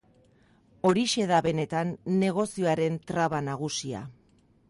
[0.89, 1.91] Horixe da benetan
[2.23, 4.05] negoziazioaren traba nagusia.